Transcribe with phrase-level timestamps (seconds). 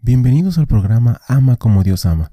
[0.00, 2.30] Bienvenidos al programa Ama como Dios ama,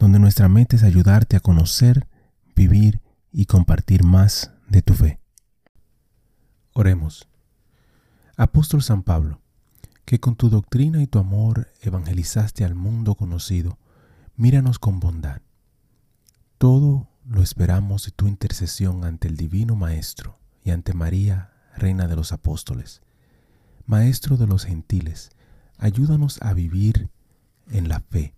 [0.00, 2.08] donde nuestra meta es ayudarte a conocer,
[2.56, 5.20] vivir y compartir más de tu fe.
[6.72, 7.28] Oremos.
[8.36, 9.40] Apóstol San Pablo,
[10.04, 13.78] que con tu doctrina y tu amor evangelizaste al mundo conocido,
[14.34, 15.40] míranos con bondad.
[16.58, 22.16] Todo lo esperamos de tu intercesión ante el Divino Maestro y ante María, Reina de
[22.16, 23.02] los Apóstoles.
[23.86, 25.30] Maestro de los gentiles,
[25.84, 27.10] ayúdanos a vivir
[27.70, 28.34] en la fe,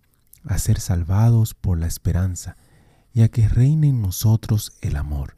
[0.46, 2.56] a ser salvados por la esperanza
[3.12, 5.36] y a que reine en nosotros el amor.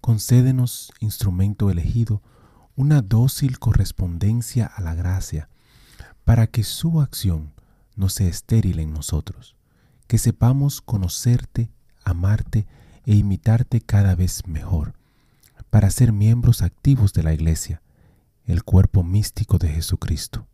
[0.00, 2.20] Concédenos, instrumento elegido,
[2.74, 5.48] una dócil correspondencia a la gracia,
[6.24, 7.52] para que su acción
[7.94, 9.54] no sea estéril en nosotros,
[10.08, 11.70] que sepamos conocerte,
[12.04, 12.66] amarte
[13.06, 14.94] e imitarte cada vez mejor,
[15.70, 17.82] para ser miembros activos de la Iglesia,
[18.46, 20.48] el cuerpo místico de Jesucristo.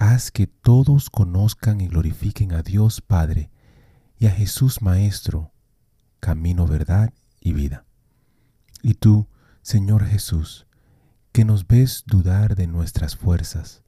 [0.00, 3.50] Haz que todos conozcan y glorifiquen a Dios Padre
[4.18, 5.52] y a Jesús Maestro,
[6.20, 7.84] camino, verdad y vida.
[8.82, 9.28] Y tú,
[9.60, 10.66] Señor Jesús,
[11.32, 13.82] que nos ves dudar de nuestras fuerzas,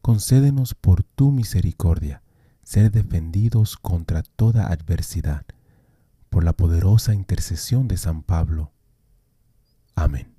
[0.00, 2.22] concédenos por tu misericordia
[2.62, 5.44] ser defendidos contra toda adversidad,
[6.30, 8.70] por la poderosa intercesión de San Pablo.
[9.96, 10.32] Amén.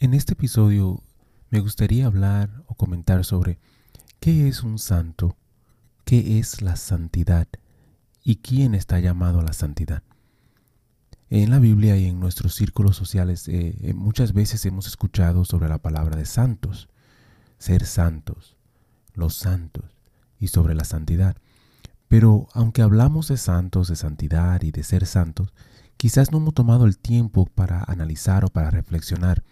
[0.00, 1.02] En este episodio
[1.50, 3.58] me gustaría hablar o comentar sobre
[4.20, 5.36] qué es un santo,
[6.04, 7.48] qué es la santidad
[8.22, 10.02] y quién está llamado a la santidad.
[11.30, 15.68] En la Biblia y en nuestros círculos sociales eh, eh, muchas veces hemos escuchado sobre
[15.68, 16.88] la palabra de santos,
[17.58, 18.56] ser santos,
[19.14, 19.84] los santos
[20.38, 21.36] y sobre la santidad.
[22.08, 25.52] Pero aunque hablamos de santos, de santidad y de ser santos,
[25.98, 29.44] quizás no hemos tomado el tiempo para analizar o para reflexionar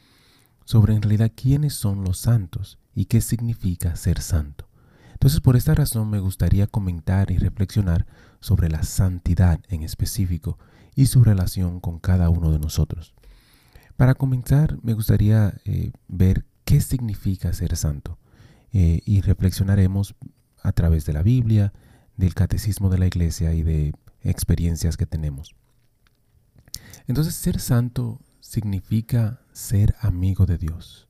[0.67, 4.69] sobre en realidad quiénes son los santos y qué significa ser santo.
[5.13, 8.05] Entonces por esta razón me gustaría comentar y reflexionar
[8.41, 10.59] sobre la santidad en específico
[10.95, 13.15] y su relación con cada uno de nosotros.
[13.97, 18.19] Para comenzar me gustaría eh, ver qué significa ser santo
[18.73, 20.17] eh, y reflexionaremos
[20.63, 21.73] a través de la Biblia,
[22.17, 25.55] del catecismo de la iglesia y de experiencias que tenemos.
[27.07, 31.07] Entonces ser santo significa ser amigo de Dios.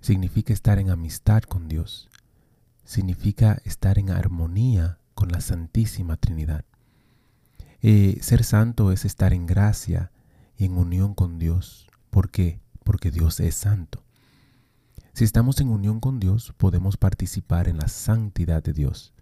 [0.00, 2.08] Significa estar en amistad con Dios.
[2.84, 6.64] Significa estar en armonía con la Santísima Trinidad.
[7.82, 10.10] Eh, ser santo es estar en gracia
[10.56, 11.86] y en unión con Dios.
[12.08, 12.60] ¿Por qué?
[12.82, 14.02] Porque Dios es santo.
[15.12, 19.12] Si estamos en unión con Dios, podemos participar en la santidad de Dios.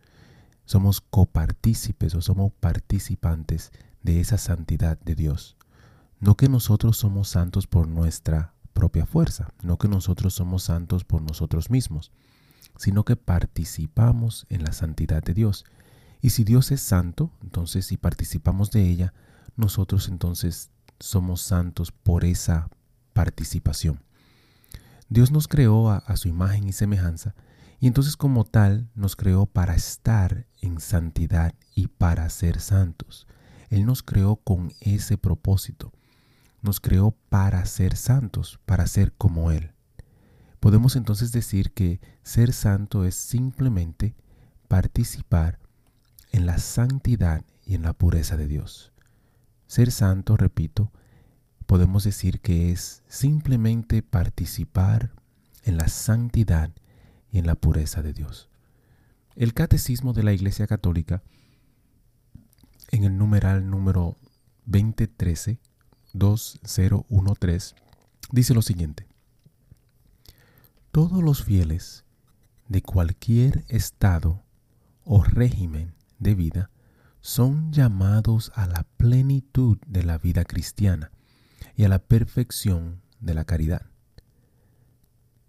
[0.64, 3.72] Somos copartícipes o somos participantes
[4.02, 5.56] de esa santidad de Dios.
[6.20, 11.22] No que nosotros somos santos por nuestra propia fuerza, no que nosotros somos santos por
[11.22, 12.12] nosotros mismos,
[12.76, 15.64] sino que participamos en la santidad de Dios.
[16.20, 19.14] Y si Dios es santo, entonces si participamos de ella,
[19.56, 22.68] nosotros entonces somos santos por esa
[23.14, 24.02] participación.
[25.08, 27.34] Dios nos creó a, su imagen y semejanza,
[27.80, 33.26] y entonces como tal nos creó para estar en santidad y para ser santos.
[33.70, 35.94] Él nos creó con ese propósito
[36.62, 39.72] nos creó para ser santos, para ser como Él.
[40.60, 44.14] Podemos entonces decir que ser santo es simplemente
[44.68, 45.58] participar
[46.32, 48.92] en la santidad y en la pureza de Dios.
[49.66, 50.92] Ser santo, repito,
[51.66, 55.12] podemos decir que es simplemente participar
[55.64, 56.70] en la santidad
[57.30, 58.48] y en la pureza de Dios.
[59.36, 61.22] El catecismo de la Iglesia Católica,
[62.90, 64.18] en el numeral número
[64.66, 65.60] 2013,
[66.12, 67.74] 2013,
[68.32, 69.06] dice lo siguiente.
[70.92, 72.04] Todos los fieles
[72.68, 74.42] de cualquier estado
[75.04, 76.70] o régimen de vida
[77.20, 81.10] son llamados a la plenitud de la vida cristiana
[81.76, 83.86] y a la perfección de la caridad.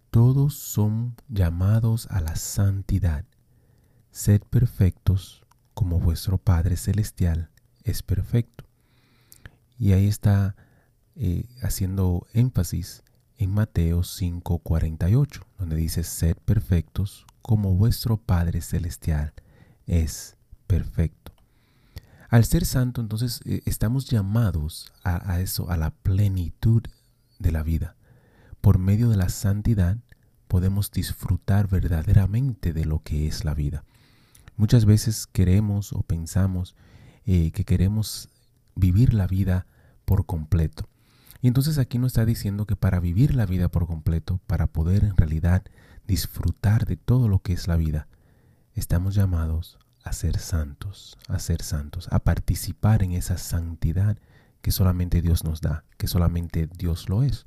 [0.09, 3.25] Todos son llamados a la santidad.
[4.11, 7.49] Sed perfectos como vuestro Padre Celestial
[7.83, 8.65] es perfecto.
[9.81, 10.55] Y ahí está
[11.15, 13.01] eh, haciendo énfasis
[13.39, 19.33] en Mateo 5:48, donde dice, sed perfectos como vuestro Padre Celestial
[19.87, 20.37] es
[20.67, 21.31] perfecto.
[22.29, 26.83] Al ser santo, entonces eh, estamos llamados a, eso, a la plenitud
[27.39, 27.95] de la vida.
[28.61, 29.97] Por medio de la santidad
[30.47, 33.83] podemos disfrutar verdaderamente de lo que es la vida.
[34.57, 36.75] Muchas veces queremos o pensamos
[37.25, 38.29] eh, que queremos
[38.75, 39.65] vivir la vida
[40.11, 40.89] por completo.
[41.41, 45.05] Y entonces aquí nos está diciendo que para vivir la vida por completo, para poder
[45.05, 45.63] en realidad
[46.05, 48.09] disfrutar de todo lo que es la vida,
[48.73, 54.17] estamos llamados a ser santos, a ser santos, a participar en esa santidad
[54.61, 57.45] que solamente Dios nos da, que solamente Dios lo es.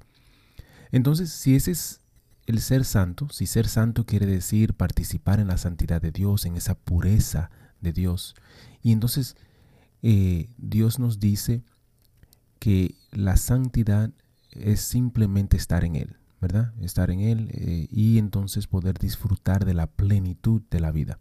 [0.91, 2.01] Entonces, si ese es
[2.47, 6.57] el ser santo, si ser santo quiere decir participar en la santidad de Dios, en
[6.57, 7.51] esa pureza
[7.83, 8.35] de Dios,
[8.81, 9.37] y entonces
[10.01, 11.63] eh, Dios nos dice
[12.59, 14.11] que la santidad
[14.53, 16.73] es simplemente estar en Él, ¿verdad?
[16.81, 21.19] Estar en Él eh, y entonces poder disfrutar de la plenitud de la vida.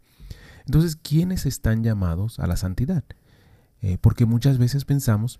[0.66, 3.04] Entonces, ¿quiénes están llamados a la santidad?
[3.82, 5.38] Eh, porque muchas veces pensamos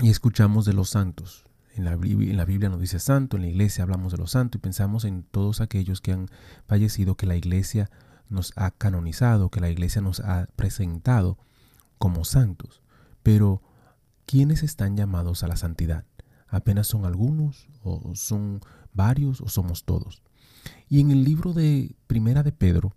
[0.00, 1.44] y escuchamos de los santos.
[1.76, 4.58] En la, en la, Biblia nos dice santo, en la iglesia hablamos de los santos
[4.58, 6.28] y pensamos en todos aquellos que han
[6.66, 7.90] fallecido, que la iglesia
[8.28, 11.38] nos ha canonizado, que la iglesia nos ha presentado
[11.98, 12.82] como santos.
[13.22, 13.62] Pero,
[14.26, 16.04] ¿quiénes están llamados a la santidad?
[16.48, 18.60] ¿Apenas son algunos o son
[18.92, 20.22] varios o somos todos?
[20.88, 22.94] Y en el libro de Primera de Pedro,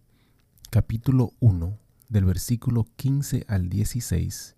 [0.70, 1.78] capítulo 1,
[2.10, 4.56] del versículo 15 al 16,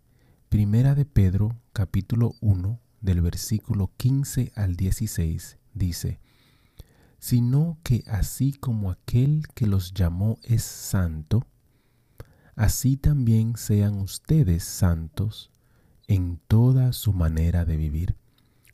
[0.49, 6.19] Primera de Pedro, capítulo 1, del versículo 15 al 16, dice,
[7.19, 11.45] sino que así como aquel que los llamó es santo,
[12.55, 15.51] así también sean ustedes santos
[16.09, 18.15] en toda su manera de vivir,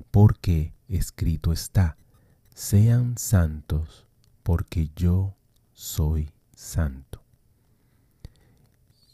[0.09, 1.97] porque escrito está,
[2.53, 4.07] sean santos,
[4.41, 5.35] porque yo
[5.73, 7.21] soy santo.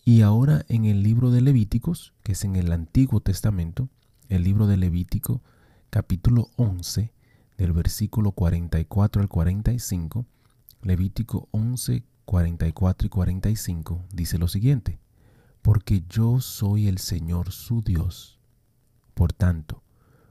[0.05, 3.89] Y ahora en el libro de Levíticos, que es en el Antiguo Testamento,
[4.29, 5.41] el libro de Levítico,
[5.89, 7.11] capítulo 11,
[7.57, 10.27] del versículo 44 al 45,
[10.83, 14.99] Levítico 11, 44 y 45, dice lo siguiente,
[15.61, 18.39] porque yo soy el Señor su Dios.
[19.13, 19.83] Por tanto,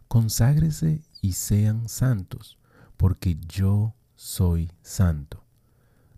[0.08, 2.58] conságrese y sean santos,
[2.96, 5.44] porque yo soy santo.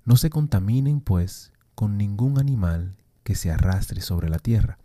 [0.04, 4.78] No se contaminen, pues, con ningún animal que se arrastre sobre la tierra,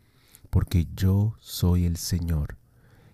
[0.49, 2.57] porque yo soy el Señor,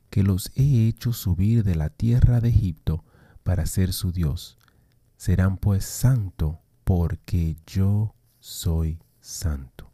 [0.10, 3.04] que los he hecho subir de la tierra de Egipto
[3.44, 4.58] para ser su Dios.
[5.18, 9.93] Serán pues santo, porque yo soy santo.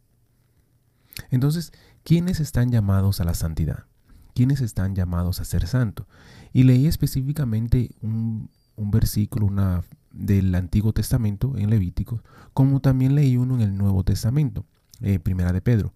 [1.32, 1.72] Entonces,
[2.04, 3.86] ¿quiénes están llamados a la santidad?
[4.34, 6.08] ¿Quiénes están llamados a ser santo?
[6.54, 12.24] Y leí específicamente un, versículo una, del Antiguo Testamento en Levítico,
[12.54, 14.66] como también leí uno en el Nuevo Testamento.
[15.02, 15.94] Eh, primera de Pedro.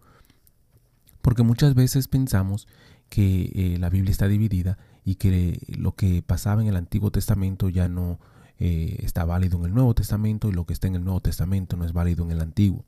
[1.21, 2.67] Porque muchas veces pensamos
[3.09, 7.69] que eh, la Biblia está dividida y que lo que pasaba en el Antiguo Testamento
[7.69, 8.19] ya no
[8.59, 11.75] eh, está válido en el Nuevo Testamento y lo que está en el Nuevo Testamento
[11.75, 12.85] no es válido en el Antiguo.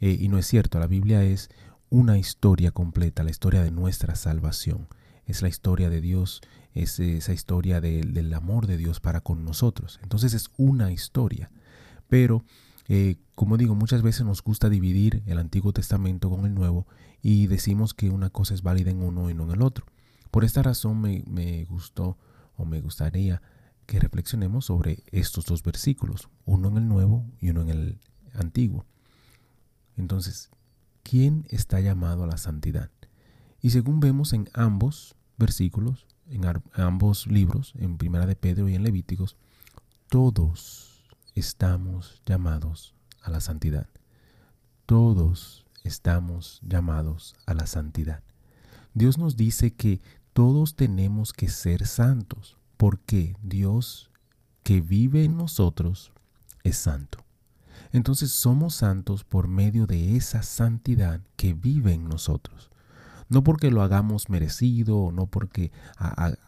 [0.00, 1.50] y no es cierto, la Biblia es
[1.90, 4.88] una historia completa, la historia de nuestra salvación.
[5.26, 6.40] Es la historia de Dios,
[6.72, 10.00] es esa historia del amor de Dios para con nosotros.
[10.02, 11.50] Entonces es una historia.
[12.08, 12.44] Pero
[12.88, 16.86] eh, como digo, muchas veces nos gusta dividir el Antiguo Testamento con el Nuevo
[17.22, 19.86] y decimos que una cosa es válida en uno y no en el otro.
[20.30, 22.18] Por esta razón me, me gustó
[22.56, 23.42] o me gustaría
[23.86, 28.00] que reflexionemos sobre estos dos versículos, uno en el Nuevo y uno en el
[28.34, 28.86] Antiguo.
[29.96, 30.50] Entonces,
[31.02, 32.90] ¿quién está llamado a la santidad?
[33.60, 36.42] Y según vemos en ambos versículos, en
[36.74, 39.36] ambos libros, en Primera de Pedro y en Levíticos,
[40.08, 41.04] todos
[41.34, 43.88] estamos llamados a la santidad.
[44.86, 48.22] Todos estamos llamados a la santidad.
[48.94, 50.00] Dios nos dice que
[50.32, 54.10] todos tenemos que ser santos, porque Dios
[54.62, 56.12] que vive en nosotros
[56.64, 57.24] es santo.
[57.92, 62.70] Entonces somos santos por medio de esa santidad que vive en nosotros.
[63.28, 65.70] No porque lo hagamos merecido, o no porque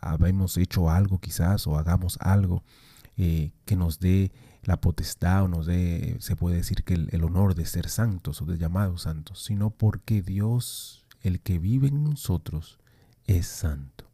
[0.01, 2.65] habemos hecho algo quizás o hagamos algo
[3.17, 4.33] eh, que nos dé
[4.65, 8.47] la potestad o nos dé, se puede decir que el, honor de ser santos o
[8.47, 12.79] de llamados santos, sino porque Dios, el que vive en nosotros,
[13.27, 14.05] es santo.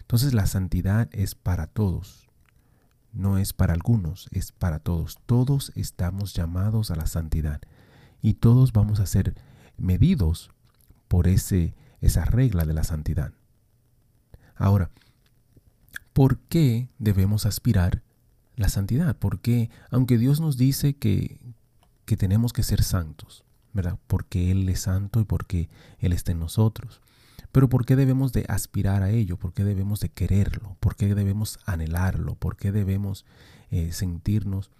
[0.00, 2.23] Entonces la santidad es para todos,
[3.14, 5.18] no es para algunos, es para todos.
[5.26, 7.60] Todos estamos llamados a la santidad
[8.20, 9.34] y todos vamos a ser
[9.76, 10.50] medidos
[11.08, 13.32] por ese, esa regla de la santidad.
[14.56, 14.90] Ahora,
[16.12, 18.02] ¿por qué debemos aspirar
[18.56, 21.40] la santidad, porque aunque Dios nos dice que,
[22.04, 23.98] que tenemos que ser santos, ¿verdad?
[24.06, 25.68] Porque Él es santo y porque
[25.98, 27.00] Él está en nosotros.
[27.54, 29.36] Pero ¿por qué debemos de aspirar a ello?
[29.36, 30.76] ¿Por qué debemos de quererlo?
[30.80, 32.34] ¿Por qué debemos anhelarlo?
[32.34, 33.24] ¿Por qué debemos
[33.70, 34.72] eh, sentirnos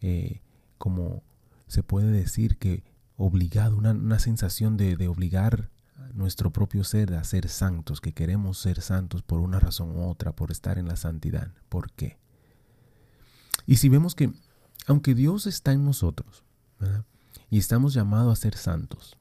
[0.00, 0.40] eh,
[0.76, 1.22] como
[1.68, 2.82] se puede decir que
[3.16, 5.70] obligado, una, sensación de, de, obligar
[6.14, 10.32] nuestro propio ser a ser santos, que queremos ser santos por una razón u otra,
[10.34, 11.52] por estar en la santidad.
[11.68, 12.18] ¿Por qué?
[13.66, 14.32] Y si vemos que,
[14.88, 16.42] aunque Dios está en nosotros,
[17.50, 19.16] y estamos llamados a ser santos,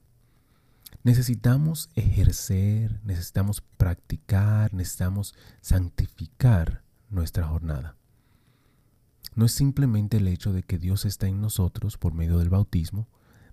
[1.05, 6.81] necesitamos ejercer, necesitamos practicar, necesitamos santificar
[7.11, 7.95] nuestra jornada.
[9.35, 13.07] No es simplemente el hecho de que Dios está en nosotros por medio del bautismo,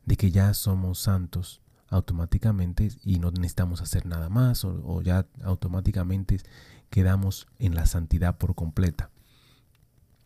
[0.06, 6.40] de que ya somos santos automáticamente y no necesitamos hacer nada más o, ya automáticamente
[6.88, 9.10] quedamos en la santidad por completa.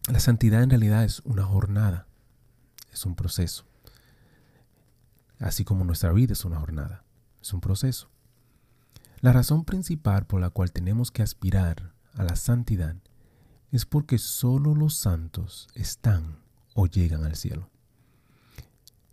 [0.08, 2.06] La santidad en realidad es una jornada,
[2.92, 3.64] es un proceso.
[5.40, 7.02] Así como nuestra vida es una jornada,
[7.46, 8.08] es un proceso.
[9.20, 12.96] La razón principal por la cual tenemos que aspirar a la santidad
[13.70, 16.38] es porque solo los santos están
[16.74, 17.70] o llegan al cielo.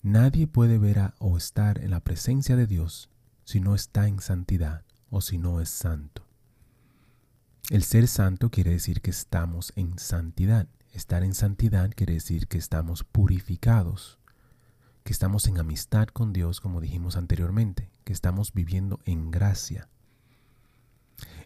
[0.02, 3.10] Nadie puede ver o estar en la presencia de Dios
[3.46, 6.26] si no está en santidad o si no es santo.
[7.70, 10.68] El ser santo quiere decir que estamos en santidad.
[10.92, 14.20] Estar en santidad quiere decir que estamos purificados,
[15.04, 19.90] que estamos en amistad con Dios, como dijimos anteriormente, que estamos viviendo en gracia.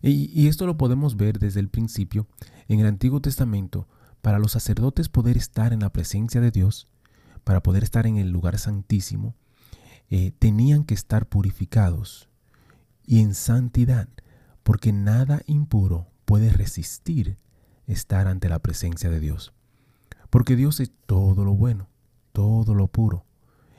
[0.01, 2.27] Y, esto lo podemos ver desde el principio
[2.67, 3.87] en el Antiguo Testamento.
[4.21, 6.87] Para los sacerdotes poder estar en la presencia de Dios,
[7.43, 9.35] para poder estar en el lugar santísimo,
[10.09, 12.29] eh, tenían que estar purificados
[13.05, 14.09] y en santidad,
[14.63, 17.37] porque nada impuro puede resistir
[17.85, 19.53] estar ante la presencia de Dios.
[20.29, 21.87] Porque Dios es todo lo bueno,
[22.33, 23.25] todo lo puro,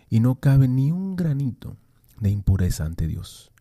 [0.09, 1.77] y no cabe ni un granito
[2.21, 3.53] de impureza ante Dios.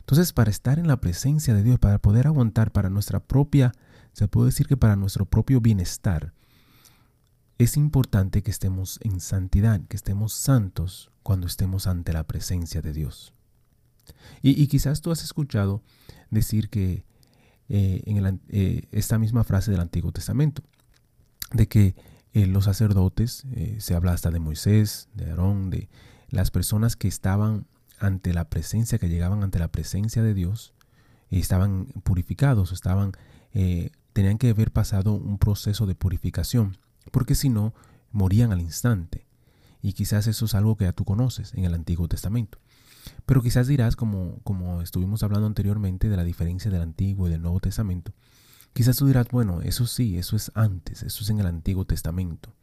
[0.00, 3.72] Entonces, para estar en la presencia de Dios, para poder aguantar para nuestra propia,
[4.12, 6.34] se puede decir que para nuestro propio bienestar,
[7.58, 12.92] es importante que estemos en santidad, que estemos santos cuando estemos ante la presencia de
[12.92, 13.32] Dios.
[14.42, 15.82] Y, quizás tú has escuchado
[16.30, 17.04] decir que
[17.70, 20.62] eh, en eh, esta misma frase del Antiguo Testamento,
[21.52, 21.94] de que
[22.34, 23.46] eh, los sacerdotes,
[23.78, 25.88] se habla hasta de Moisés, de Aarón, de
[26.28, 27.66] las personas que estaban
[27.98, 30.74] ante la presencia, que llegaban ante la presencia de Dios,
[31.30, 33.12] estaban purificados, estaban,
[34.12, 36.76] tenían que haber pasado un proceso de purificación
[37.10, 37.74] porque si no,
[38.12, 39.26] morían al instante.
[39.82, 42.58] Y quizás eso es algo que ya tú conoces en el Antiguo Testamento.
[43.26, 47.42] Pero quizás dirás, como, como estuvimos hablando anteriormente de la diferencia del Antiguo y del
[47.42, 48.12] Nuevo Testamento,
[48.72, 52.54] quizás tú dirás, bueno, eso sí, eso es antes, eso es en el Antiguo Testamento.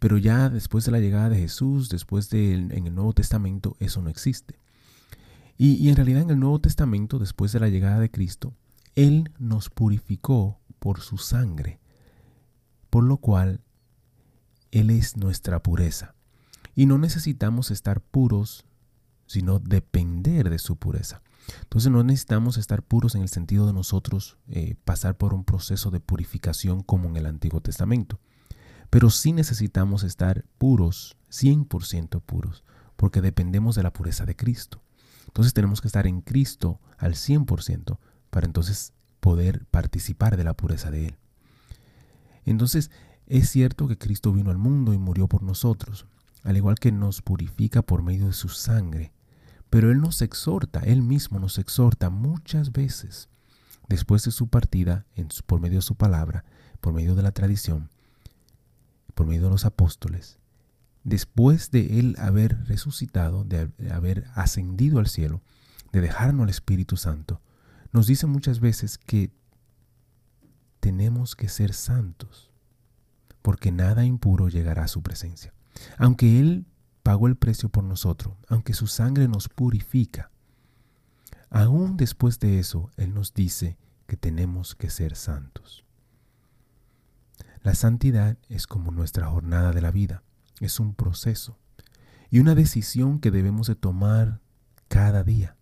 [0.00, 4.02] Pero ya después de la llegada de Jesús, después de en el Nuevo Testamento, eso
[4.02, 4.58] no existe.
[5.56, 8.54] Y, en realidad en el Nuevo Testamento, después de la llegada de Cristo,
[8.94, 11.80] Él nos purificó por su sangre,
[12.90, 13.60] por lo cual
[14.74, 16.14] él es nuestra pureza.
[16.74, 18.66] Y no necesitamos estar puros,
[19.26, 21.22] sino depender de su pureza.
[21.62, 25.90] Entonces no necesitamos estar puros en el sentido de nosotros eh, pasar por un proceso
[25.90, 28.18] de purificación como en el Antiguo Testamento.
[28.90, 32.64] Pero sí necesitamos estar puros, 100% puros,
[32.96, 34.83] porque dependemos de la pureza de Cristo.
[35.34, 37.98] Entonces tenemos que estar en Cristo al 100%
[38.30, 41.16] para entonces poder participar de la pureza de Él.
[42.44, 42.92] Entonces,
[43.26, 46.06] es cierto que Cristo vino al mundo y murió por nosotros,
[46.44, 49.12] al igual que nos purifica por medio de su sangre,
[49.70, 53.28] pero Él nos exhorta, Él mismo nos exhorta muchas veces,
[53.88, 55.04] después de su partida,
[55.46, 56.44] por medio de su palabra,
[56.80, 57.90] por medio de la tradición,
[59.14, 60.38] por medio de los apóstoles,
[61.04, 65.42] después de Él haber resucitado, de haber ascendido al cielo,
[65.92, 67.40] de dejarnos al Espíritu Santo,
[67.92, 69.30] nos dice muchas veces que
[70.80, 72.50] tenemos que ser santos
[73.44, 75.52] porque nada impuro llegará a su presencia.
[75.98, 76.64] Aunque Él
[77.02, 80.30] pagó el precio por nosotros, aunque su sangre nos purifica,
[81.50, 85.84] aún después de eso, Él nos dice que tenemos que ser santos.
[87.60, 90.22] La santidad es como nuestra jornada de la vida,
[90.60, 91.58] es un proceso
[92.30, 94.40] y una decisión que debemos de tomar
[94.88, 95.56] cada día,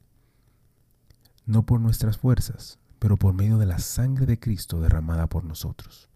[1.46, 6.08] no por nuestras fuerzas, pero por medio de la sangre de Cristo derramada por nosotros.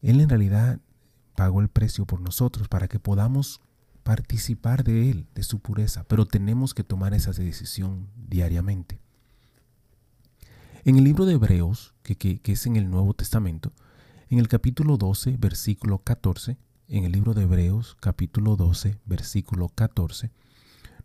[0.00, 0.80] Él en realidad
[1.34, 3.60] pagó el precio por nosotros para que podamos
[4.02, 9.00] participar de Él, de su pureza, pero tenemos que tomar esa decisión diariamente.
[10.84, 13.72] En el libro de Hebreos, que, es en el Nuevo Testamento,
[14.28, 16.56] en el capítulo 12, versículo 14,
[16.98, 20.30] en el libro de Hebreos, capítulo 12, versículo 14,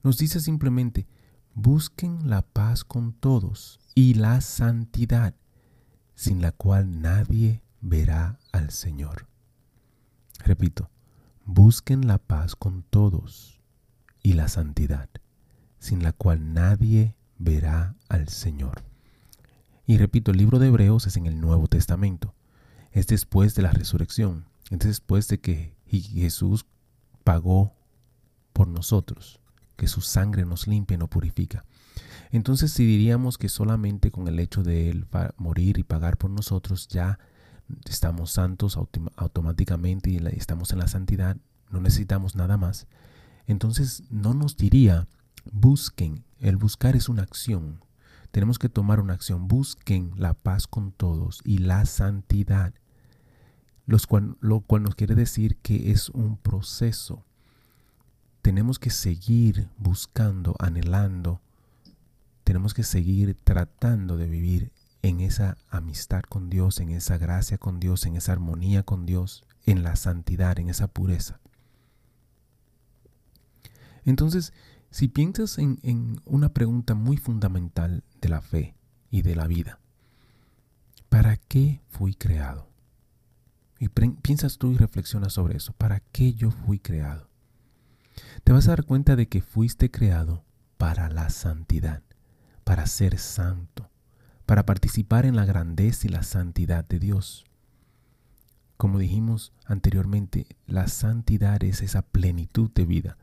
[0.03, 1.08] nos dice simplemente,
[1.53, 5.34] busquen la paz con todos y la santidad,
[6.13, 9.27] sin la cual nadie verá al Señor.
[10.44, 10.89] Repito,
[11.46, 13.62] busquen la paz con todos
[14.22, 15.10] y la santidad,
[15.79, 18.84] sin la cual nadie verá al Señor.
[19.86, 22.36] Y repito, el libro de Hebreos es en el Nuevo Testamento.
[22.91, 24.50] Es después de la resurrección.
[24.70, 26.65] Es después de que Jesús
[27.24, 27.74] pagó
[28.53, 29.39] por nosotros,
[29.75, 31.65] que su sangre nos limpia y nos purifica.
[32.32, 36.88] Entonces, si diríamos que solamente con el hecho de Él morir y pagar por nosotros
[36.88, 37.20] ya
[37.89, 38.77] estamos santos
[39.15, 41.38] automáticamente y estamos en la santidad,
[41.70, 42.88] no necesitamos nada más,
[43.46, 45.08] entonces no nos diría
[45.51, 46.24] busquen.
[46.39, 47.82] El buscar es una acción.
[48.32, 49.48] Tenemos que tomar una acción.
[49.48, 52.74] Busquen la paz con todos y la santidad.
[53.88, 57.25] Lo cual nos quiere decir que es un proceso.
[58.41, 61.41] Tenemos que seguir buscando, anhelando.
[62.44, 67.79] Tenemos que seguir tratando de vivir en esa amistad con Dios, en esa gracia con
[67.79, 71.39] Dios, en esa armonía con Dios, en la santidad, en esa pureza.
[74.03, 74.53] Entonces,
[74.89, 78.75] si piensas en, una pregunta muy fundamental de la fe
[79.12, 79.79] y de la vida,
[81.10, 82.67] ¿para qué fui creado?
[83.79, 85.74] Y piensas tú y reflexionas sobre eso.
[85.74, 87.29] ¿Para qué yo fui creado?
[88.43, 90.43] Te vas a dar cuenta de que fuiste creado
[90.77, 92.01] para la santidad,
[92.63, 93.89] para ser santo,
[94.46, 97.46] para participar en la grandeza y la santidad de Dios.
[98.77, 103.17] Como dijimos anteriormente, la santidad es esa plenitud de vida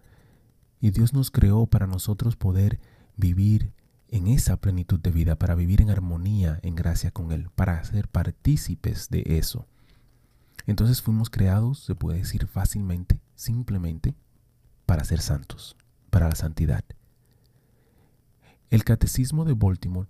[0.80, 2.78] y Dios nos creó para nosotros poder
[3.16, 3.72] vivir
[4.08, 8.08] en esa plenitud de vida, para vivir en armonía, en gracia con Él, para ser
[8.08, 9.66] partícipes de eso.
[10.66, 14.14] Entonces fuimos creados, se puede decir fácilmente, simplemente,
[14.86, 15.76] para ser santos,
[16.10, 16.84] para la santidad.
[18.70, 20.08] El catecismo de Baltimore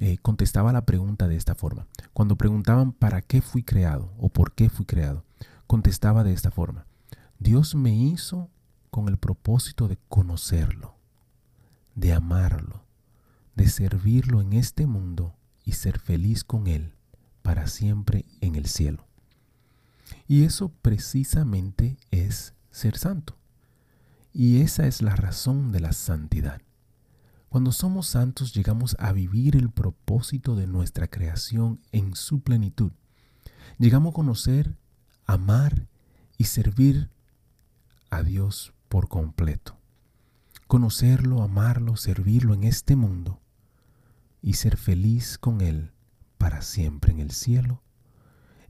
[0.00, 1.86] eh, contestaba la pregunta de esta forma.
[2.12, 5.24] Cuando preguntaban para qué fui creado o por qué fui creado,
[5.66, 6.86] contestaba de esta forma.
[7.38, 8.48] Dios me hizo
[8.90, 10.96] con el propósito de conocerlo,
[11.94, 12.84] de amarlo,
[13.54, 16.94] de servirlo en este mundo y ser feliz con Él
[17.42, 19.06] para siempre en el cielo.
[20.30, 23.36] Y eso precisamente es ser santo.
[24.32, 26.62] Y esa es la razón de la santidad.
[27.48, 32.92] Cuando somos santos llegamos a vivir el propósito de nuestra creación en su plenitud.
[33.78, 34.76] Llegamos a conocer,
[35.26, 35.88] amar
[36.38, 37.10] y servir
[38.08, 39.80] a Dios por completo.
[40.68, 43.40] Conocerlo, amarlo, servirlo en este mundo
[44.42, 45.90] y ser feliz con Él
[46.38, 47.82] para siempre en el cielo.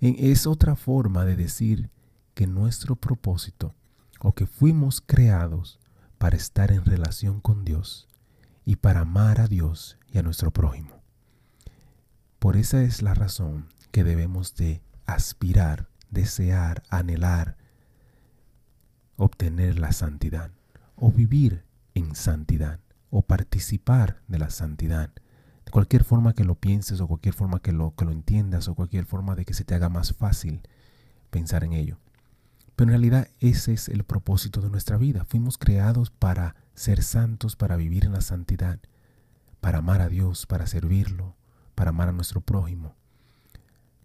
[0.00, 1.90] Es otra forma de decir
[2.34, 3.74] que nuestro propósito
[4.20, 5.78] o que fuimos creados
[6.18, 8.08] para estar en relación con Dios
[8.64, 11.02] y para amar a Dios y a nuestro prójimo.
[12.38, 17.56] Por esa es la razón que debemos de aspirar, desear, anhelar
[19.20, 20.50] obtener la santidad
[20.96, 25.10] o vivir en santidad o participar de la santidad.
[25.70, 29.06] Cualquier forma que lo pienses o cualquier forma que lo, que lo entiendas o cualquier
[29.06, 30.62] forma de que se te haga más fácil
[31.30, 31.98] pensar en ello.
[32.76, 35.24] Pero en realidad ese es el propósito de nuestra vida.
[35.24, 38.80] Fuimos creados para ser santos, para vivir en la santidad,
[39.60, 41.36] para amar a Dios, para servirlo,
[41.74, 42.94] para amar a nuestro prójimo,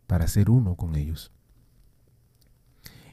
[0.07, 1.31] para ser uno con ellos.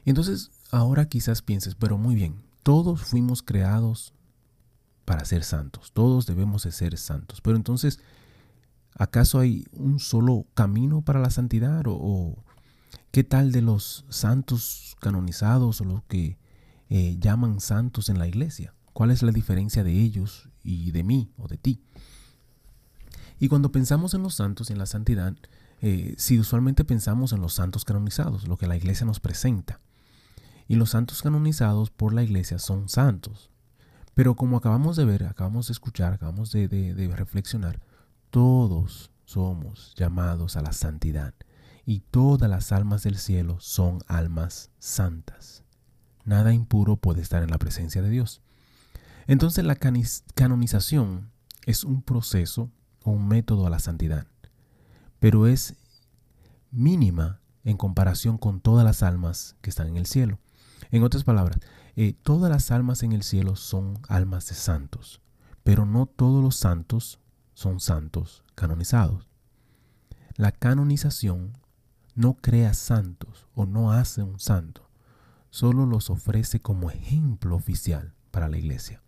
[0.05, 4.13] Entonces, ahora quizás pienses, pero muy bien, todos fuimos creados
[5.05, 7.99] para ser santos, todos debemos de ser santos, pero entonces,
[8.95, 11.83] ¿acaso hay un solo camino para la santidad?
[11.87, 12.43] ¿O,
[13.11, 16.37] qué tal de los santos canonizados o los que
[16.89, 18.73] eh, llaman santos en la iglesia?
[18.93, 21.81] ¿Cuál es la diferencia de ellos y de mí o de ti?
[23.39, 25.35] Y cuando pensamos en los santos y en la santidad,
[25.81, 29.81] eh, si usualmente pensamos en los santos canonizados, lo que la iglesia nos presenta,
[30.67, 33.49] y los santos canonizados por la iglesia son santos.
[34.13, 37.81] Pero como acabamos de ver, acabamos de escuchar, acabamos de, reflexionar,
[38.33, 41.35] todos somos llamados a la santidad
[41.85, 45.63] y todas las almas del cielo son almas santas.
[46.25, 48.41] Nada impuro puede estar en la presencia de Dios.
[49.27, 51.29] Entonces la canonización
[51.67, 52.71] es un proceso
[53.03, 54.25] o un método a la santidad,
[55.19, 55.75] pero es
[56.71, 60.39] mínima en comparación con todas las almas que están en el cielo.
[60.89, 61.59] En otras palabras,
[61.95, 65.21] eh, todas las almas en el cielo son almas de santos,
[65.63, 67.19] pero no todos los santos
[67.53, 69.27] son santos canonizados.
[70.35, 71.53] La canonización
[72.15, 74.89] no crea santos o no hace un santo,
[75.49, 79.01] solo los ofrece como ejemplo oficial para la iglesia.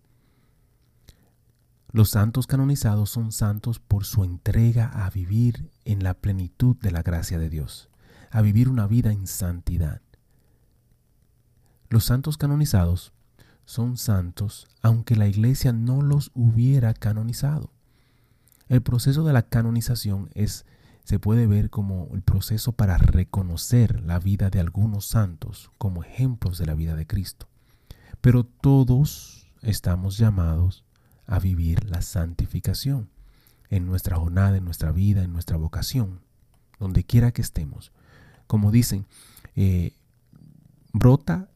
[1.92, 7.02] Los santos canonizados son santos por su entrega a vivir en la plenitud de la
[7.02, 7.90] gracia de Dios,
[8.32, 10.02] a vivir una vida en santidad.
[11.90, 13.14] Los santos canonizados
[13.64, 17.72] son santos aunque la iglesia no los hubiera canonizado.
[18.68, 20.66] El proceso de la canonización es
[21.06, 26.58] se puede ver como el proceso para reconocer la vida de algunos santos como ejemplos
[26.58, 27.48] de la vida de Cristo.
[28.22, 30.84] Pero todos estamos llamados
[31.28, 33.10] a vivir la santificación
[33.70, 36.22] en nuestra jornada, en nuestra vida, en nuestra vocación,
[36.80, 37.92] donde quiera que estemos.
[38.48, 39.06] Como dicen,
[39.56, 39.94] eh,
[40.92, 41.50] brota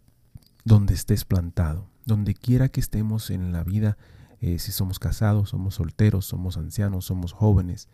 [0.63, 3.97] donde estés plantado, donde quiera que estemos en la vida,
[4.41, 7.89] eh, si somos casados, somos solteros, somos ancianos, somos jóvenes,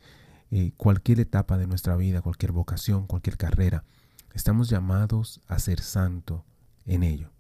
[0.52, 3.84] eh, cualquier etapa de nuestra vida, cualquier vocación, cualquier carrera,
[4.34, 6.46] estamos llamados a ser santo
[6.86, 7.32] en ello.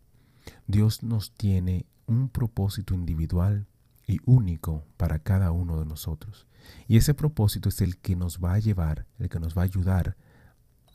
[0.68, 3.68] Dios nos tiene un propósito individual
[4.08, 6.48] y único para cada uno de nosotros.
[6.88, 9.66] Y ese propósito es el que nos va a llevar, el que nos va a
[9.66, 10.16] ayudar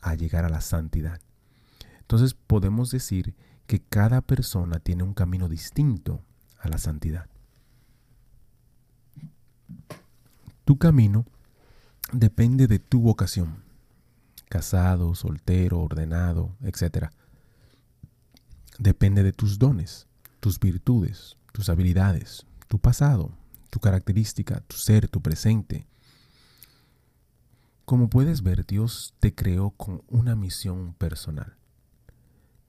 [0.01, 1.21] a llegar a la santidad.
[1.99, 3.35] Entonces podemos decir
[3.67, 6.25] que cada persona tiene un camino distinto
[6.59, 7.30] a la santidad.
[10.65, 11.25] Tu camino
[12.11, 13.63] depende de tu vocación,
[14.49, 17.09] casado, soltero, ordenado, etc.
[18.77, 20.07] Depende de tus dones,
[20.39, 23.31] tus virtudes, tus habilidades, tu pasado,
[23.69, 25.87] tu característica, tu ser, tu presente.
[27.85, 31.57] Como puedes ver, Dios te creó con una misión personal.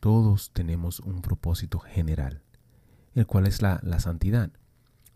[0.01, 2.43] Todos tenemos un propósito general,
[3.15, 4.51] el cual es la, la santidad.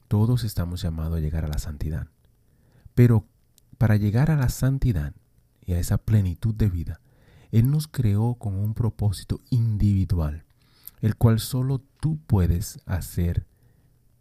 [0.08, 2.08] Todos estamos llamados a llegar a la santidad.
[2.94, 3.26] Pero
[3.78, 5.14] para llegar a la santidad
[5.64, 7.00] y a esa plenitud de vida,
[7.50, 10.44] Él nos creó con un propósito individual,
[11.00, 13.46] el cual solo tú puedes hacer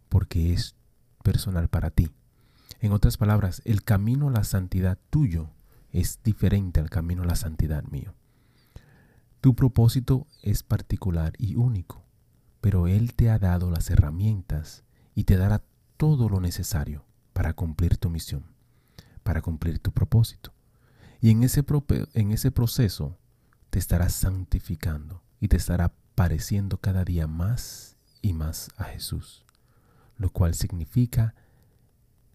[0.08, 0.76] porque es
[1.22, 2.10] personal para ti.
[2.80, 5.50] En otras palabras, el camino a la santidad tuyo
[5.92, 8.14] es diferente al camino a la santidad mío.
[9.40, 12.04] Tu propósito es particular y único,
[12.60, 15.62] pero Él te ha dado las herramientas y te dará
[15.96, 18.56] todo lo necesario para cumplir tu misión
[19.26, 20.54] para cumplir tu propósito.
[21.20, 21.64] Y en ese,
[22.14, 23.18] en ese proceso
[23.70, 29.44] te estarás santificando y te estará pareciendo cada día más y más a Jesús,
[30.16, 31.34] lo cual significa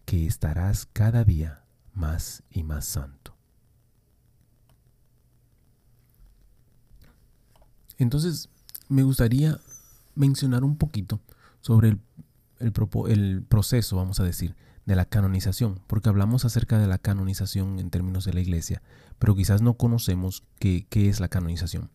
[0.04, 3.34] que estarás cada día más y más santo.
[7.96, 8.50] Entonces,
[8.88, 9.58] me gustaría
[10.14, 11.20] mencionar un poquito
[11.62, 12.00] sobre el,
[12.62, 14.54] el, proceso, vamos a decir,
[14.86, 18.82] de la canonización, porque hablamos acerca de la canonización en términos de la iglesia,
[19.18, 21.90] pero quizás no conocemos qué, es la canonización.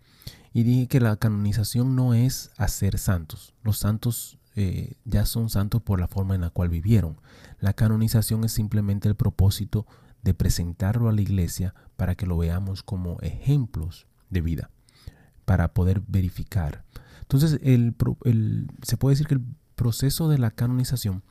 [0.54, 3.54] Y dije que la canonización no es hacer santos.
[3.64, 7.20] Los santos eh, ya son santos por la forma en la cual vivieron.
[7.60, 9.86] La canonización es simplemente el propósito
[10.24, 14.72] de presentarlo a la iglesia para que lo veamos como ejemplos de vida,
[15.46, 16.84] para poder verificar.
[17.22, 17.60] Entonces,
[18.84, 19.44] se puede decir que el
[19.78, 21.24] proceso de la canonización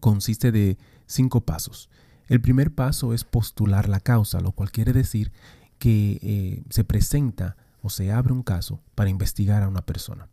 [0.00, 1.90] consiste de cinco pasos.
[2.26, 5.30] El primer paso es postular la causa, lo cual quiere decir
[5.78, 10.28] que eh, se presenta o se abre un caso para investigar a una persona,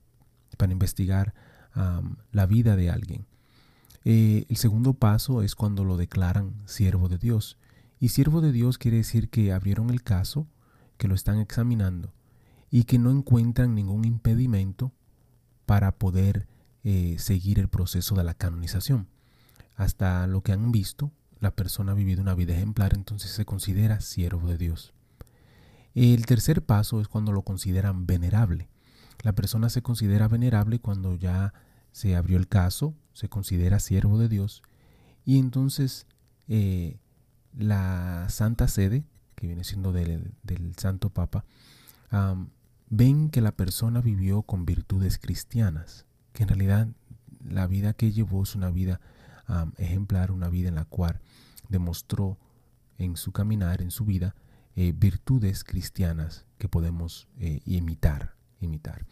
[0.57, 1.33] para investigar
[2.31, 3.25] la vida de alguien.
[4.03, 7.57] Eh, el segundo paso es cuando lo declaran siervo de Dios.
[7.99, 10.47] Y siervo de Dios quiere decir que abrieron el caso,
[10.97, 12.13] que lo están examinando
[12.69, 14.91] y que no encuentran ningún impedimento
[15.65, 16.47] para poder
[16.83, 19.07] eh, seguir el proceso de la canonización
[19.75, 23.99] hasta lo que han visto, la persona ha vivido una vida ejemplar, entonces se considera
[23.99, 24.93] siervo de Dios.
[25.95, 28.69] El tercer paso es cuando lo consideran venerable.
[29.23, 31.53] La persona se considera venerable cuando ya
[31.91, 34.61] se abrió el caso, se considera siervo de Dios
[35.25, 36.07] y entonces
[36.47, 36.97] eh,
[37.57, 39.03] la Santa Sede,
[39.35, 40.33] que viene siendo del,
[40.77, 41.45] Santo Papa,
[42.89, 46.87] ven que la persona vivió con virtudes cristianas, que en realidad
[47.43, 48.99] la vida que llevó es una vida
[49.77, 51.19] ejemplar, una vida en la cual
[51.67, 52.37] demostró
[52.97, 54.35] en su caminar, en su vida,
[54.75, 58.35] eh, virtudes cristianas que podemos eh, imitar.
[58.59, 59.05] imitar.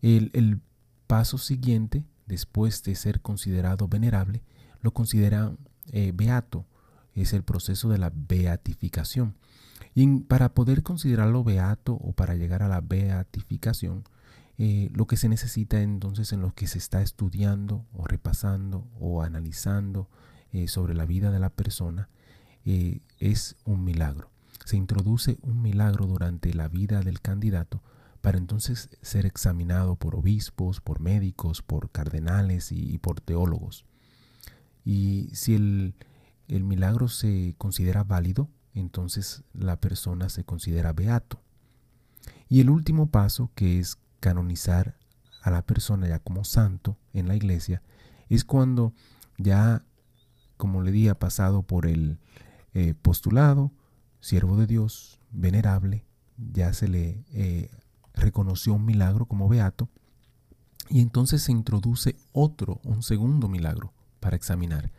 [0.00, 0.60] El,
[1.06, 4.42] paso siguiente, después de ser considerado venerable,
[4.80, 5.58] lo consideran
[5.92, 6.64] eh, beato.
[7.14, 9.36] Es el proceso de la beatificación.
[9.94, 14.04] Y para poder considerarlo beato o para llegar a la beatificación,
[14.64, 19.22] eh, lo que se necesita entonces en lo que se está estudiando o repasando o
[19.22, 20.08] analizando
[20.52, 22.08] eh, sobre la vida de la persona
[22.64, 24.30] eh, es un milagro.
[24.64, 27.82] Se introduce un milagro durante la vida del candidato
[28.20, 33.84] para entonces ser examinado por obispos, por médicos, por cardenales y, por teólogos.
[34.84, 35.96] Y si el,
[36.46, 41.42] el milagro se considera válido, entonces la persona se considera beato.
[42.48, 44.96] Y el último paso, que es canonizar
[45.42, 47.82] a la persona ya como santo en la iglesia
[48.28, 48.94] es cuando
[49.36, 49.84] ya
[50.56, 52.18] como le di, ha pasado por el
[52.72, 53.72] eh, postulado,
[54.20, 56.06] siervo de Dios, venerable,
[56.36, 57.68] ya se le eh,
[58.14, 59.88] reconoció un milagro como beato,
[60.88, 64.92] y entonces se introduce otro, un segundo milagro para examinar.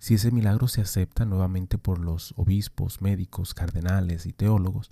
[0.00, 4.90] Si ese milagro se acepta nuevamente por los obispos, médicos, cardenales y teólogos,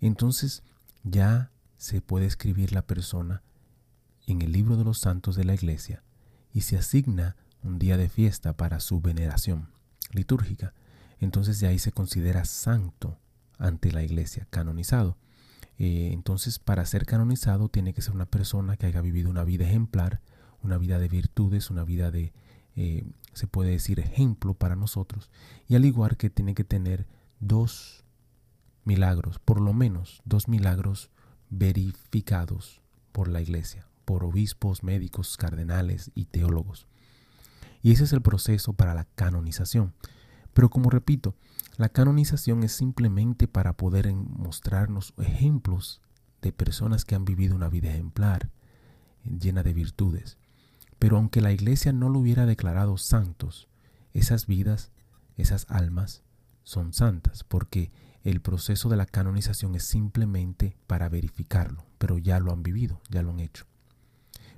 [0.00, 0.64] entonces
[1.04, 3.42] ya se puede escribir la persona
[4.26, 6.02] en el libro de los santos de la iglesia
[6.52, 9.70] y se asigna un día de fiesta para su veneración
[10.12, 10.74] litúrgica.
[11.20, 13.18] Entonces de ahí se considera santo
[13.56, 15.16] ante la iglesia, canonizado.
[15.78, 19.64] Eh, entonces para ser canonizado tiene que ser una persona que haya vivido una vida
[19.64, 20.20] ejemplar,
[20.62, 22.34] una vida de virtudes, una vida de,
[22.76, 25.30] eh, se puede decir, ejemplo para nosotros.
[25.66, 27.06] Y al igual que tiene que tener
[27.38, 28.04] dos
[28.84, 31.10] milagros, por lo menos dos milagros
[31.50, 32.80] verificados
[33.12, 36.86] por la iglesia, por obispos, médicos, cardenales y teólogos.
[37.82, 39.92] Y ese es el proceso para la canonización.
[40.52, 41.34] Pero como repito,
[41.76, 46.00] la canonización es simplemente para poder mostrarnos ejemplos
[46.42, 48.50] de personas que han vivido una vida ejemplar,
[49.24, 50.38] llena de virtudes.
[50.98, 53.68] Pero aunque la iglesia no lo hubiera declarado santos,
[54.12, 54.90] esas vidas,
[55.36, 56.22] esas almas,
[56.64, 57.90] son santas, porque
[58.22, 63.22] el proceso de la canonización es simplemente para verificarlo, pero ya lo han vivido, ya
[63.22, 63.66] lo han hecho.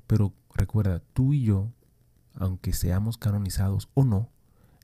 [0.07, 1.71] Pero recuerda, tú y yo,
[2.35, 4.31] aunque seamos canonizados o no,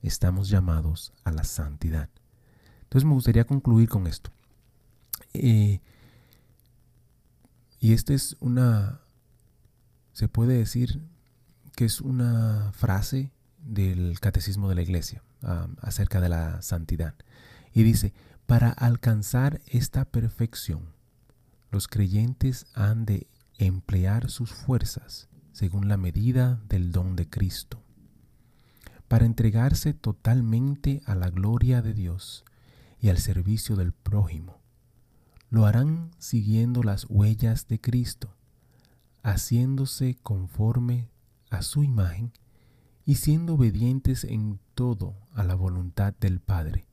[0.02, 2.08] estamos llamados a la santidad.
[2.84, 4.30] Entonces me gustaría concluir con esto.
[5.34, 5.80] Eh,
[7.80, 9.00] y esta es una,
[10.12, 11.02] se puede decir
[11.74, 15.22] que es una frase del catecismo de la iglesia
[15.80, 17.14] acerca de la santidad.
[17.72, 18.12] Y dice,
[18.46, 20.94] para alcanzar esta perfección,
[21.70, 23.26] los creyentes han de
[23.58, 27.82] emplear sus fuerzas según la medida del don de Cristo,
[29.08, 32.44] para entregarse totalmente a la gloria de Dios
[33.00, 34.60] y al servicio del prójimo.
[35.50, 38.36] Lo harán siguiendo las huellas de Cristo,
[39.22, 41.08] haciéndose conforme
[41.50, 42.32] a su imagen
[43.08, 46.84] y siendo obedientes en todo a la voluntad del Padre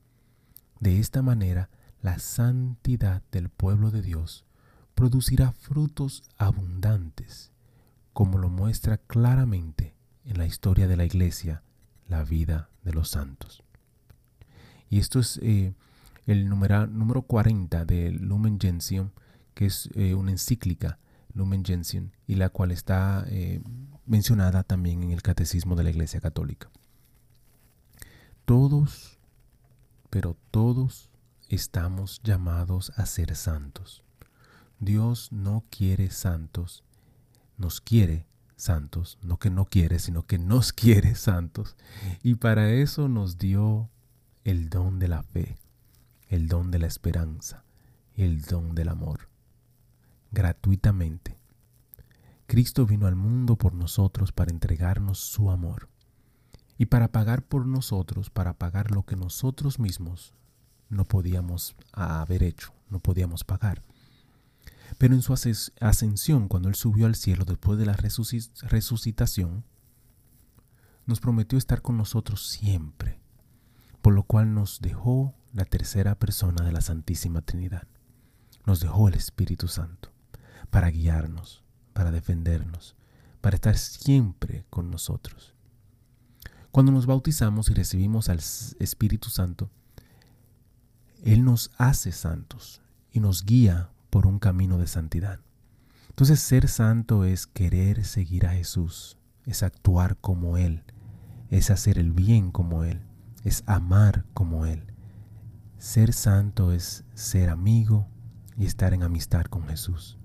[0.80, 1.68] de esta manera,
[2.00, 4.46] la santidad del pueblo de Dios
[4.94, 7.52] producirá frutos abundantes,
[8.14, 11.62] como lo muestra claramente en la historia de la iglesia
[12.08, 13.62] la vida de los santos.
[14.88, 15.74] Y esto es eh,
[16.24, 19.10] el número 40 de Lumen Gentium,
[19.52, 20.98] que es eh, una encíclica
[21.34, 23.60] Lumen Gentium, y la cual está eh,
[24.06, 26.70] mencionada también en el Catecismo de la Iglesia Católica.
[28.44, 29.18] Todos
[30.08, 31.10] pero todos
[31.48, 34.02] estamos llamados a ser santos.
[34.78, 36.84] Dios no quiere santos,
[37.58, 38.24] nos quiere
[38.56, 41.76] santos, no que no quiere, sino que nos quiere santos.
[42.22, 43.90] Y para eso nos dio
[44.44, 45.58] el don de la fe,
[46.28, 47.66] el don de la esperanza
[48.16, 49.28] el don del amor,
[50.32, 51.35] gratuitamente.
[52.46, 55.88] Cristo vino al mundo por nosotros para entregarnos su amor
[56.78, 60.34] y para pagar por nosotros, para pagar lo que nosotros mismos
[60.88, 63.82] no podíamos haber hecho, no podíamos pagar.
[64.98, 69.64] Pero en su ascensión, cuando Él subió al cielo después de la resucitación,
[71.04, 73.20] nos prometió estar con nosotros siempre,
[74.02, 77.88] por lo cual nos dejó la tercera persona de la Santísima Trinidad.
[78.64, 80.12] Nos dejó el Espíritu Santo
[80.70, 81.64] para guiarnos,
[81.96, 82.94] para defendernos,
[83.40, 85.54] para estar siempre con nosotros.
[86.70, 89.70] Cuando nos bautizamos y recibimos al Espíritu Santo,
[91.24, 95.40] Él nos hace santos y nos guía por un camino de santidad.
[96.10, 100.84] Entonces ser santo es querer seguir a Jesús, es actuar como Él,
[101.48, 103.00] es hacer el bien como Él,
[103.42, 104.92] es amar como Él.
[105.78, 108.06] Ser santo es ser amigo
[108.58, 110.18] y estar en amistad con Jesús.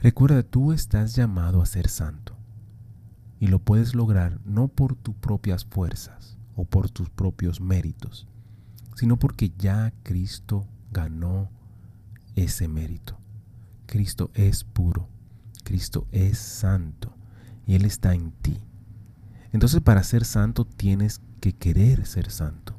[0.00, 2.36] Recuerda, tú estás llamado a ser santo.
[3.40, 8.26] Y lo puedes lograr no por tus propias fuerzas o por tus propios méritos,
[8.94, 11.50] sino porque ya Cristo ganó
[12.34, 13.18] ese mérito.
[13.86, 15.08] Cristo es puro,
[15.64, 17.14] Cristo es santo.
[17.66, 18.58] Y Él está en ti.
[19.52, 22.76] Entonces para ser santo tienes que querer ser santo,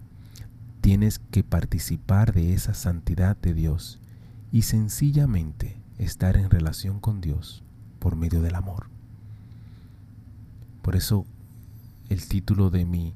[0.82, 4.00] tienes que participar de esa santidad de Dios.
[4.52, 7.64] Y sencillamente estar en relación con Dios
[8.00, 8.90] por medio del amor.
[10.82, 11.26] Por eso
[12.10, 13.14] el título de mi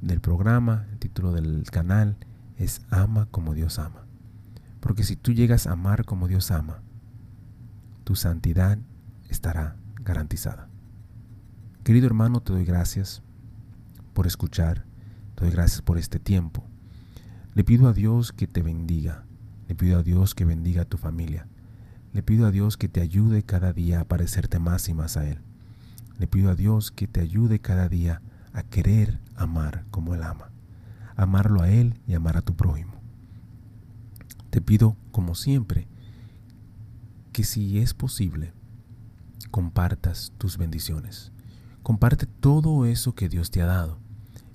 [0.00, 2.16] del programa, el título del canal
[2.56, 4.04] es Ama como Dios ama.
[4.80, 6.82] Porque si tú llegas a amar como Dios ama,
[8.04, 8.78] tu santidad
[9.28, 10.68] estará garantizada.
[11.84, 13.22] Querido hermano, te doy gracias
[14.12, 14.84] por escuchar
[15.34, 16.64] Te doy gracias por este tiempo.
[17.54, 19.24] Le pido a Dios que te bendiga.
[19.68, 21.46] Le pido a Dios que bendiga a tu familia.
[22.12, 25.28] Le pido a Dios que te ayude cada día a parecerte más y más a
[25.28, 25.40] Él.
[26.18, 30.50] Le pido a Dios que te ayude cada día a querer amar como Él ama.
[31.16, 32.94] Amarlo a Él y amar a tu prójimo.
[34.50, 35.86] Te pido, como siempre,
[37.32, 38.52] que si es posible,
[39.50, 41.32] compartas tus bendiciones.
[41.82, 43.98] Comparte todo eso que Dios te ha dado,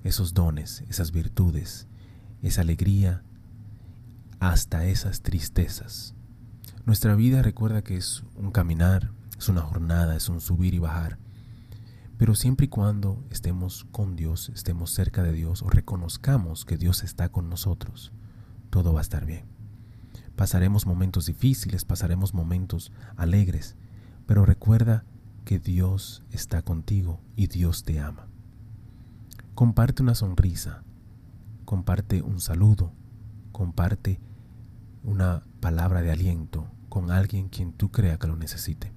[0.02, 1.86] esos dones, esas virtudes,
[2.42, 3.22] esa alegría,
[4.40, 6.14] hasta esas tristezas.
[6.86, 11.16] Nuestra vida recuerda que es un caminar, es una jornada, es un subir y bajar.
[12.18, 17.02] Pero siempre y cuando estemos con Dios, estemos cerca de Dios o reconozcamos que Dios
[17.02, 18.12] está con nosotros,
[18.68, 19.46] todo va a estar bien.
[20.36, 23.76] Pasaremos momentos difíciles, pasaremos momentos alegres,
[24.26, 25.06] pero recuerda
[25.46, 28.28] que Dios está contigo y Dios te ama.
[29.54, 30.84] Comparte una sonrisa,
[31.64, 32.92] comparte un saludo,
[33.52, 34.20] comparte
[35.02, 38.92] una palabra de aliento con alguien quien tú crea que lo necesite.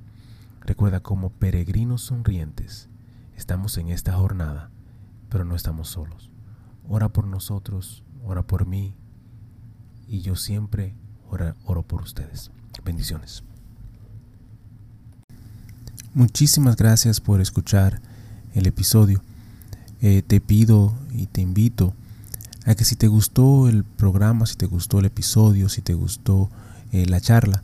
[0.61, 2.89] Recuerda como peregrinos sonrientes,
[3.35, 4.69] estamos en esta jornada,
[5.29, 6.29] pero no estamos solos.
[6.87, 8.93] Ora por nosotros, ora por mí,
[10.07, 10.93] y yo siempre
[11.65, 12.51] oro por ustedes.
[12.85, 13.43] Bendiciones.
[16.13, 17.99] Muchísimas gracias por escuchar
[18.53, 19.23] el episodio.
[20.01, 21.95] Eh, te pido y te invito
[22.63, 26.51] a que si te gustó el programa, si te gustó el episodio, si te gustó
[26.91, 27.63] eh, la charla,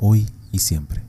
[0.00, 1.02] hoy y siempre.